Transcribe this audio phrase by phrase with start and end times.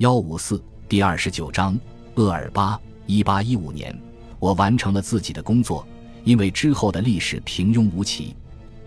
[0.00, 0.58] 幺五四
[0.88, 1.78] 第二十九章
[2.14, 2.80] 厄尔巴。
[3.04, 3.94] 一八一五年，
[4.38, 5.86] 我完成了自己的工作，
[6.24, 8.34] 因为之后的历史平庸无奇。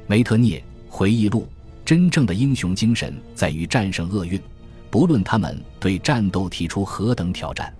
[0.07, 1.47] 梅特涅回忆录：
[1.85, 4.41] 真正的英雄精神在于战胜厄运，
[4.89, 7.71] 不论他们对战斗提出何等挑战。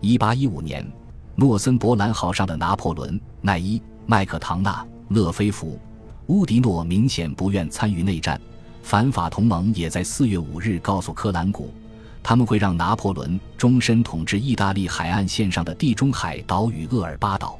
[0.00, 0.88] 一八一五年，
[1.34, 5.80] 诺森伯兰号上的拿破仑、奈伊、麦克唐纳、勒菲弗、
[6.28, 8.40] 乌迪诺明显不愿参与内战，
[8.84, 11.74] 反法同盟也在四月五日告诉科兰古。
[12.22, 17.58] 他们会让拿破仑终身统治意大利海岸线上的地中海岛屿厄尔巴岛。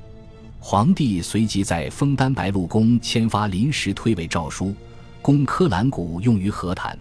[0.60, 4.74] 皇帝随即在枫丹白露宫签发临时退位诏书，
[5.22, 6.98] 供科兰古用于和谈。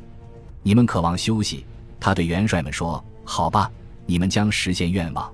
[0.62, 1.66] 你们渴望休息，
[2.00, 3.70] 他对元帅们说：“好吧，
[4.06, 5.30] 你们将实现愿望。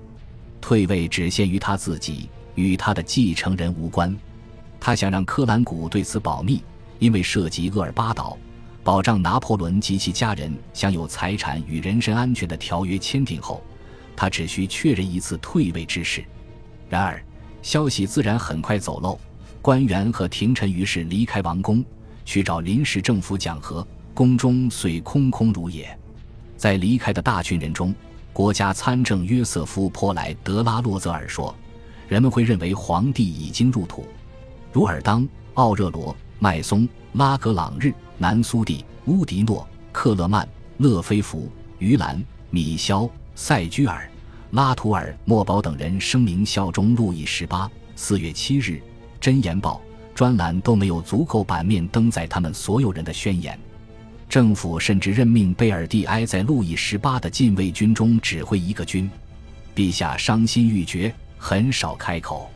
[0.60, 4.16] 退位只限于他自己，与他的继承人无关。
[4.80, 6.62] 他想让科兰古对此保密，
[6.98, 8.36] 因为涉及厄尔巴岛。”
[8.84, 13.64] 保障拿破仑及其家人享有财产与人身安全的条约签订后，
[14.14, 16.22] 他只需确认一次退位之事。
[16.90, 17.24] 然而，
[17.62, 19.18] 消息自然很快走漏，
[19.62, 21.82] 官员和廷臣于是离开王宫，
[22.26, 25.98] 去找临时政府讲和，宫中遂空空如也。
[26.58, 27.94] 在离开的大群人中，
[28.34, 31.56] 国家参政约瑟夫·波莱德拉洛泽尔说
[32.06, 34.06] ：“人们会认为皇帝已经入土。”
[34.74, 37.90] 如尔当、奥热罗、麦松、拉格朗日。
[38.18, 40.48] 南苏蒂、乌迪诺、克勒曼、
[40.78, 44.08] 勒菲弗、于兰、米肖、塞居尔、
[44.52, 47.70] 拉图尔、莫堡等人声明效忠路易十八。
[47.96, 48.70] 四月七日，
[49.20, 49.80] 《真言报》
[50.16, 53.58] 专栏都没有足够版面登载他们所有人的宣言。
[54.28, 59.10] 政府甚至任命贝尔蒂埃在路易十八的禁卫军中指挥一个军。
[59.74, 62.48] 陛下伤心欲绝，很少开口。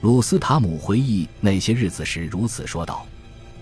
[0.00, 3.06] 鲁斯塔姆回忆那些日子时如此说道。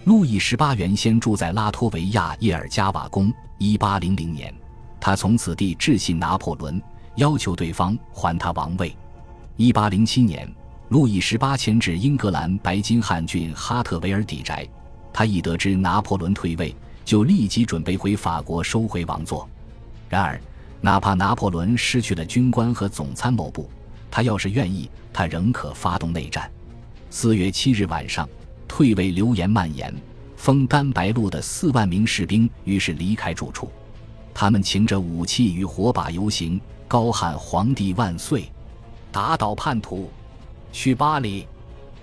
[0.04, 3.32] 路易十八原先住在拉脱维亚叶尔加瓦宫。
[3.58, 4.52] 一八零零年，
[4.98, 6.82] 他从此地致信拿破仑，
[7.14, 8.96] 要求对方还他王位。
[9.56, 10.52] 一八零七年，
[10.88, 14.66] 路易十八迁至英格兰白金汉郡哈特维尔邸宅。
[15.12, 16.74] 他一得知拿破仑退位，
[17.04, 19.48] 就立即准备回法国收回王座。
[20.08, 20.40] 然而，
[20.80, 23.70] 哪怕拿破仑失去了军官和总参谋部，
[24.10, 26.50] 他要是愿意，他仍可发动内战。
[27.08, 28.28] 四月七日晚上。
[28.74, 29.94] 退位流言蔓延，
[30.34, 33.70] 封丹白露的四万名士兵于是离开住处，
[34.32, 38.50] 他们擎着武器与火把游行，高喊“皇帝万岁”，
[39.12, 40.10] 打倒叛徒，
[40.72, 41.46] 去巴黎、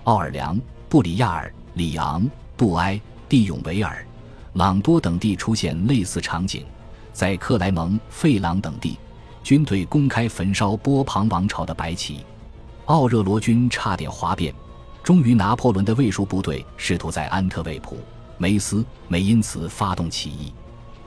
[0.04, 2.24] 奥尔良、布里亚尔、里昂、
[2.56, 4.06] 布埃、蒂永维尔、
[4.52, 6.64] 朗多等地出现类似场景，
[7.12, 8.96] 在克莱蒙、费朗等地，
[9.42, 12.24] 军队公开焚烧波旁王朝的白旗，
[12.84, 14.54] 奥热罗军差点哗变。
[15.02, 17.98] 终于，拿破仑的卫戍部队试图在安特卫普、
[18.36, 20.52] 梅斯、美因茨发动起义。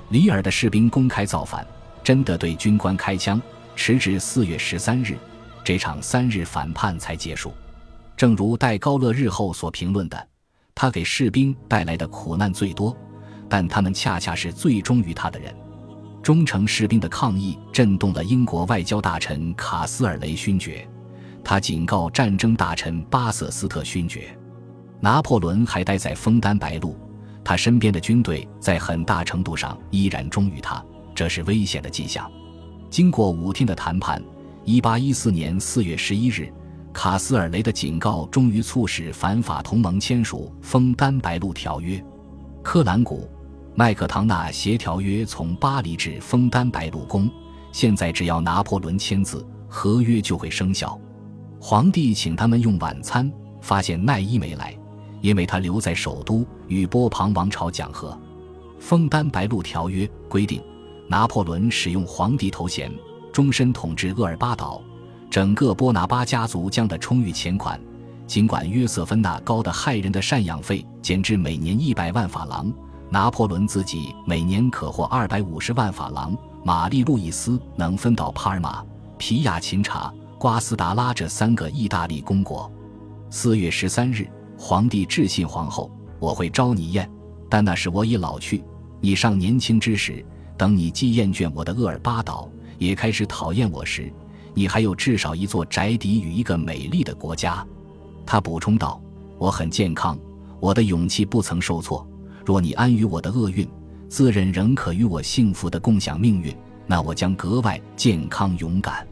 [0.09, 1.65] 里尔的士兵公开造反，
[2.03, 3.41] 真的对军官开枪，
[3.75, 5.17] 迟至四月十三日，
[5.63, 7.53] 这场三日反叛才结束。
[8.17, 10.27] 正如戴高乐日后所评论的，
[10.75, 12.95] 他给士兵带来的苦难最多，
[13.49, 15.53] 但他们恰恰是最忠于他的人。
[16.21, 20.87] 忠诚士兵的抗议震动了英国外交大臣卡斯尔雷勋爵。
[21.43, 24.35] 他警告战争大臣巴瑟斯特勋爵，
[24.99, 26.95] 拿破仑还待在枫丹白露，
[27.43, 30.83] 他身边的军队在很大程度上依然忠于他，
[31.13, 32.31] 这是危险的迹象。
[32.89, 34.23] 经过五天的谈判
[34.65, 36.53] ，1814年4月11日，
[36.93, 42.01] 卡斯尔雷的警告终于促使反法同盟签署枫丹白露条约。
[42.61, 43.29] 克兰古、
[43.75, 47.29] 麦克唐纳协条约从巴黎至枫丹白露宫，
[47.73, 50.97] 现在只要拿破仑签字，合约就会生效。
[51.65, 53.31] 皇帝请他们用晚餐，
[53.61, 54.77] 发现奈伊没来，
[55.21, 58.19] 因为他留在首都与波旁王朝讲和。
[58.81, 60.61] 枫丹白露条约规定，
[61.07, 62.91] 拿破仑使用皇帝头衔，
[63.31, 64.81] 终身统治厄尔巴岛，
[65.31, 67.79] 整个波拿巴家族将的充裕钱款，
[68.27, 72.69] 尽管约瑟芬娜高的骇人的赡养费减至每年一百万法郎，
[73.09, 76.37] 拿破仑自己每年可获二百五十万法郎。
[76.65, 78.83] 玛丽路易斯能分到帕尔马、
[79.17, 80.13] 皮亚琴察。
[80.43, 82.69] 瓜斯达拉这三个意大利公国，
[83.29, 87.09] 四月十三日，皇帝致信皇后：“我会招你宴，
[87.49, 88.61] 但那时我已老去。
[88.99, 90.21] 你尚年轻之时，
[90.57, 94.11] 等你既厌倦我的厄尔巴岛，也开始讨厌我时，
[94.53, 97.65] 你还有至少一座宅邸与一个美丽的国家。”
[98.27, 99.01] 他补充道
[99.39, 100.19] ：“我很健康，
[100.59, 102.05] 我的勇气不曾受挫。
[102.45, 103.65] 若你安于我的厄运，
[104.09, 106.53] 自认仍可与我幸福的共享命运，
[106.85, 109.07] 那我将格外健康勇敢。”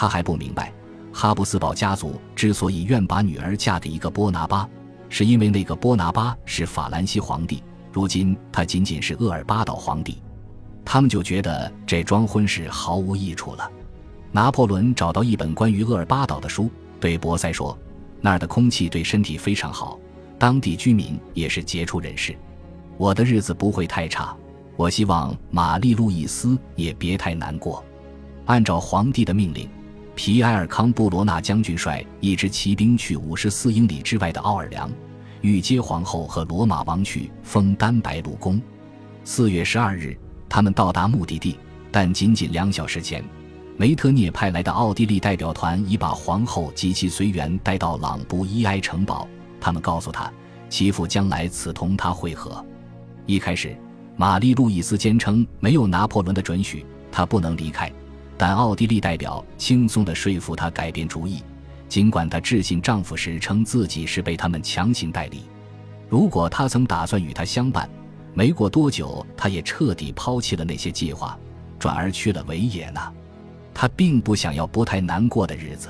[0.00, 0.72] 他还不明白，
[1.12, 4.68] 哈布斯堡家族之所以愿把女儿嫁给一个波拿巴，
[5.08, 10.22] 是因为那个波拿巴是法兰西皇帝，如今他仅仅是厄尔巴岛皇帝。
[10.84, 13.68] 他们就觉得这桩婚事毫无益处了。
[14.30, 16.70] 拿破仑找到一本关于厄尔巴岛的书，
[17.00, 17.76] 对博塞说
[18.22, 19.98] ：“那儿的空气对身体非常好，
[20.38, 22.38] 当地居民也是杰出人士，
[22.98, 24.32] 我的日子不会太差。
[24.76, 27.84] 我希望玛丽路易斯也别太难过。”
[28.46, 29.68] 按照皇帝的命令，
[30.18, 34.90] 皮埃尔康布罗纳将军率一支骑兵去五十四英里之外的奥尔良，
[35.42, 38.60] 欲接皇后和罗马王去封丹白露宫。
[39.22, 40.18] 四月十二日，
[40.48, 41.56] 他们到达目的地，
[41.92, 43.22] 但仅仅两小时前，
[43.76, 49.28] 梅特涅派来的奥地利代表团已把皇后及其随员带到朗布伊埃城堡。
[49.60, 50.28] 他们告诉他，
[50.68, 52.66] 其父将来此同他会合。
[53.24, 53.78] 一开始，
[54.16, 57.88] 玛丽路易斯坚称没有拿破仑的准许，他不能离开。
[58.38, 61.42] 但奥地利代表轻松地说服她改变主意，
[61.88, 65.42] 尽管她致信丈夫时称自己是被他们强行带离。
[66.08, 67.90] 如果她曾打算与他相伴，
[68.32, 71.36] 没过多久，她也彻底抛弃了那些计划，
[71.80, 73.12] 转而去了维也纳。
[73.74, 75.88] 她并不想要不太难过的日子。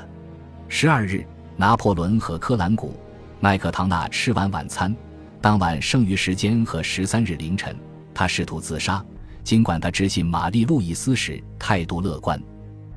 [0.69, 1.25] 十二日，
[1.57, 2.99] 拿破仑和科兰古、
[3.41, 4.95] 麦克唐纳吃完晚餐，
[5.41, 7.77] 当晚剩余时间和十三日凌晨，
[8.15, 9.05] 他试图自杀。
[9.49, 12.39] 尽管他致信玛丽路易斯时态度乐观，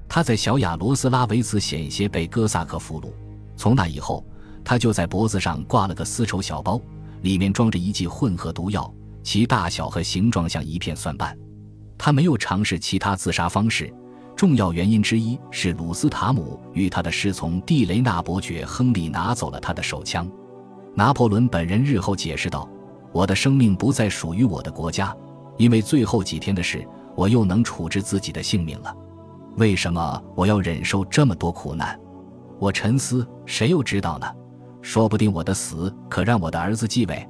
[0.10, 3.08] 他在小雅罗斯拉维茨险些被哥萨克俘虏。
[3.56, 4.22] 从那以后，
[4.62, 6.78] 他就在脖子上挂了个丝绸小包，
[7.22, 8.94] 里面装着一剂混合毒药，
[9.24, 11.34] 其大小和形状像一片蒜瓣。
[11.98, 13.90] 他没有尝试其他自杀方式，
[14.36, 20.30] 重要原因之一是鲁斯塔姆与他的侍从蒂雷纳伯爵亨利拿走了他的手枪。
[20.96, 22.70] 拿破仑本人日后解释道
[23.14, 25.16] ：“我的生命不再属于我的国家。”
[25.62, 26.84] 因为最后几天的事，
[27.16, 28.92] 我又能处置自己的性命了。
[29.58, 32.00] 为什么我要忍受这么多苦难？
[32.58, 34.26] 我沉思，谁又知道呢？
[34.82, 37.30] 说不定我的死可让我的儿子继位。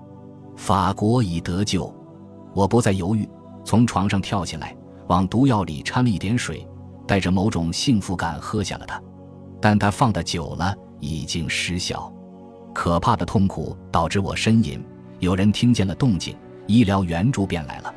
[0.56, 1.94] 法国已得救，
[2.54, 3.28] 我不再犹豫，
[3.66, 4.74] 从床上跳起来，
[5.08, 6.66] 往毒药里掺了一点水，
[7.06, 8.98] 带着某种幸福感喝下了它。
[9.60, 12.10] 但它放的久了，已经失效。
[12.74, 14.82] 可怕的痛苦导致我呻吟。
[15.20, 16.34] 有人听见了动静，
[16.66, 17.94] 医疗援助便来了。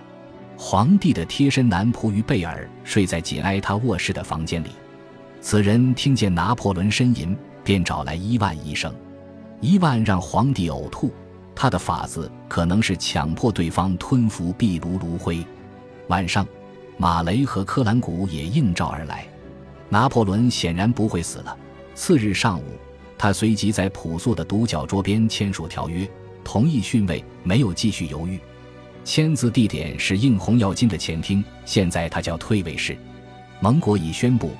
[0.56, 4.68] 皇帝的贴身男仆于贝尔睡在紧挨他卧室的房间里，
[5.40, 8.94] 此人听见拿破仑呻吟，便找来伊万医生。
[9.60, 11.12] 伊万让皇帝呕吐，
[11.54, 15.44] 他的法子可能是强迫对方吞服壁炉炉灰。
[16.08, 16.46] 晚上，
[16.96, 19.26] 马雷和科兰古也应召而来。
[19.88, 21.56] 拿破仑显然不会死了。
[21.94, 22.64] 次日上午，
[23.16, 26.08] 他随即在朴素的独角桌边签署条约，
[26.42, 28.38] 同意逊位，没有继续犹豫。
[29.04, 32.96] 签字地点是应红要金的前厅，现在它叫退位室。
[33.60, 34.52] 盟国已宣布，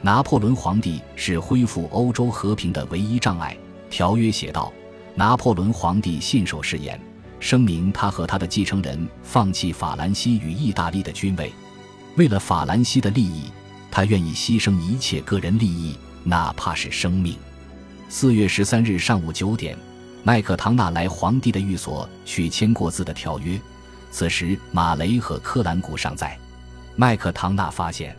[0.00, 3.56] 拿破仑皇帝是恢复欧洲和平的唯一障碍。
[3.88, 4.72] 条约写道：
[5.14, 7.00] 拿破仑皇帝信守誓言，
[7.38, 11.52] 声明他和他的继承人放弃法兰西与意大利的君位，
[12.16, 13.44] 为了法兰西的利益，
[13.90, 17.36] 他愿意牺牲一切个人利益，哪怕是生命。
[18.08, 19.76] 四月十三日上午九点，
[20.24, 23.60] 麦克唐纳来皇帝的寓所取签过字的条约。
[24.12, 26.38] 此时，马雷和科兰古尚在。
[26.94, 28.14] 麦克唐纳发现，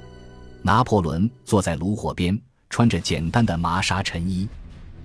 [0.64, 2.38] 拿破仑坐在炉火边，
[2.68, 4.50] 穿着简单的麻纱衬衣。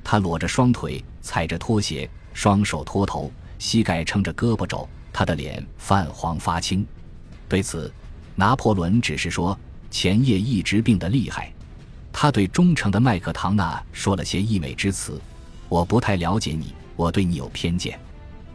[0.03, 4.89] 他裸着双腿，踩着拖鞋，双手托头，膝盖撑着胳膊肘。
[5.13, 6.87] 他的脸泛黄发青。
[7.49, 7.93] 对此，
[8.35, 9.59] 拿破仑只是说
[9.91, 11.53] ：“前夜一直病得厉害。”
[12.11, 15.21] 他对忠诚的麦克唐纳说了些溢美之词
[15.69, 18.01] ：“我不太了解你，我对你有偏见。”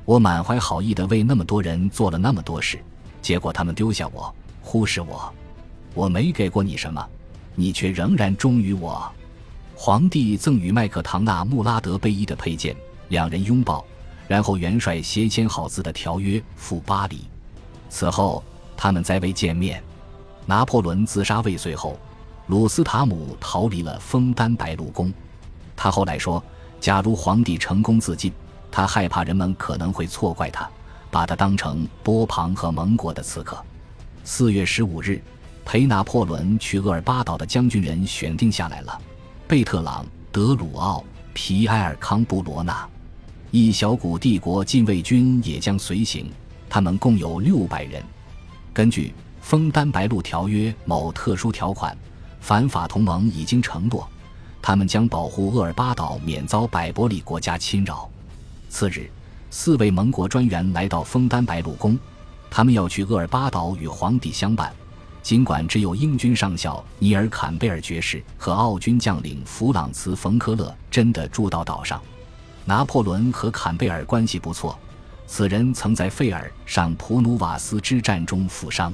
[0.06, 2.78] 我满怀好意的为那么多人做了那么多事，
[3.22, 5.34] 结果他们丢下我，忽视我。
[5.94, 7.08] 我没给过你什么，
[7.56, 9.10] 你却仍然忠于我。
[9.76, 12.76] 皇帝赠予麦克唐纳穆拉德贝伊的佩剑，
[13.10, 13.86] 两人拥抱，
[14.28, 17.22] 然后元帅携签好字的条约赴巴黎。
[17.90, 18.44] 此后，
[18.76, 19.82] 他们再未见面。
[20.46, 21.98] 拿破仑自杀未遂后，
[22.48, 25.14] 鲁斯塔姆逃离了枫丹白露宫。
[25.78, 26.44] 他后来说，
[26.82, 28.34] 假如皇帝成功自尽。
[28.76, 30.68] 他害怕人们可能会错怪他，
[31.12, 33.64] 把他当成波旁和盟国的刺客。
[34.24, 35.22] 四月十五日，
[35.64, 39.00] 陪拿破仑去厄尔巴岛的将军人选定下来了：
[39.48, 41.04] 贝特朗、德鲁奥、
[41.36, 42.90] 皮埃尔康布罗纳，
[43.52, 46.32] 一小股帝国禁卫军也将随行。
[46.68, 48.04] 他们共有六百人。
[48.74, 51.96] 根据《枫丹白露条约》某特殊条款，
[52.42, 54.10] 反法同盟已经承诺，
[54.64, 58.10] 他们将保护厄尔巴岛免遭百伯里国家侵扰。
[58.74, 59.08] 次日，
[59.52, 61.96] 四位盟国专员来到枫丹白露宫，
[62.50, 64.74] 他们要去厄尔巴岛与皇帝相伴。
[65.22, 72.02] 尽管只有英军上校尼尔坎贝尔爵士和奥军将领弗朗茨冯科勒真的住到岛上，
[72.66, 74.76] 拿破仑和坎贝尔关系不错。
[75.28, 78.92] 此人曾在费尔上普努瓦斯之战中负伤。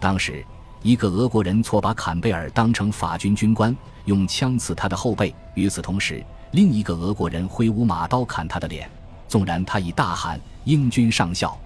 [0.00, 0.42] 当时，
[0.80, 3.76] 一个俄国人错把坎贝尔当成法军军官，
[4.06, 8.90] 用枪刺他的后背；与此同时，另一个俄国人挥舞马刀砍他的脸。
[9.32, 11.58] 纵然他已大喊“英军上校”，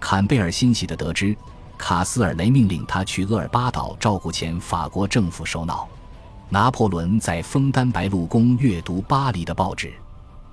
[0.00, 1.36] 坎贝尔欣喜地得知，
[1.76, 5.86] 卡斯尔雷命令他去厄尔巴岛照顾前法国政府首脑。
[6.48, 9.92] 拿破仑在枫丹白露宫阅读巴黎的报纸。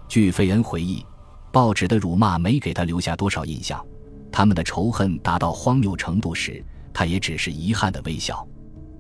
[0.10, 1.06] 据费恩回忆，
[1.50, 3.82] 报纸的辱骂没给他留下多少印象。
[4.30, 6.62] 他们的仇恨达到荒谬程度时，
[6.94, 8.46] 他也只是遗憾的微笑。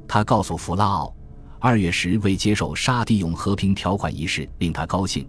[0.07, 1.13] 他告诉弗拉奥，
[1.59, 5.27] 二月时未接受沙地永和平条款一事令他高兴。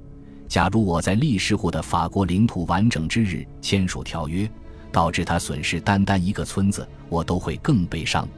[0.50, 4.50] 假如我在历史户的法国领土完整之日签署条约，
[4.90, 8.28] 导致他损失单单一个村子，我都会更悲伤。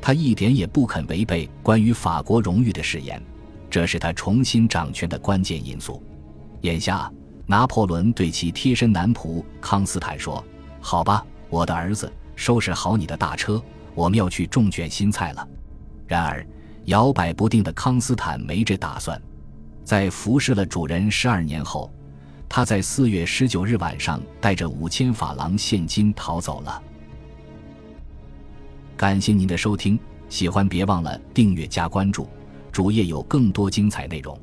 [0.00, 3.20] 他一点也不肯违背关于法国荣誉的誓言，
[3.68, 6.00] 这是他重新掌权的关键因素。
[6.60, 7.12] 眼下，
[7.44, 10.42] 拿破仑对其贴身男仆康斯坦说
[10.80, 13.60] ：“好吧，我的儿子，收拾好你的大车，
[13.96, 15.48] 我们要去种卷心菜了。”
[16.06, 16.46] 然而，
[16.84, 19.20] 摇摆不定的康斯坦没这打算。
[19.88, 21.90] 在服侍了主人十二年后，
[22.46, 26.82] 他在四月十九日晚上带着五千法郎现金逃走了。
[28.98, 32.28] 感谢您的收听，喜欢别忘了订阅加关注，
[32.70, 34.38] 主页有更多精彩内容。